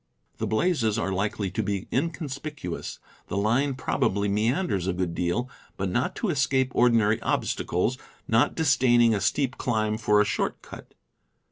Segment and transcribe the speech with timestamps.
[0.39, 2.97] The blazes are likely to be inconspicuous.
[3.27, 7.93] The line probably meanders a good deal, but not to escape ordinary BLAZES, SURVEY LINES,
[7.93, 8.01] ETC.
[8.01, 10.95] 197* obstacles, not disdaining a steep climb for a short cut.